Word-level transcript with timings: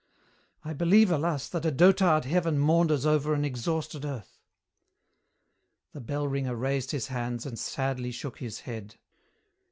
"I 0.65 0.73
believe, 0.73 1.11
alas, 1.11 1.47
that 1.49 1.63
a 1.63 1.69
dotard 1.71 2.25
Heaven 2.25 2.57
maunders 2.57 3.05
over 3.05 3.35
an 3.35 3.45
exhausted 3.45 4.03
Earth." 4.03 4.39
The 5.93 6.01
bell 6.01 6.27
ringer 6.27 6.55
raised 6.55 6.89
his 6.89 7.09
hands 7.09 7.45
and 7.45 7.59
sadly 7.59 8.09
shook 8.11 8.39
his 8.39 8.61
head. 8.61 8.95